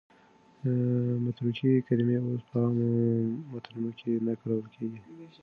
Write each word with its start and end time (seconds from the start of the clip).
متروکې 1.23 1.71
کلمې 1.87 2.17
اوس 2.23 2.41
په 2.49 2.55
عامو 2.63 2.89
متنونو 3.51 3.91
کې 3.99 4.11
نه 4.25 4.33
کارول 4.39 4.65
کېږي. 4.75 4.99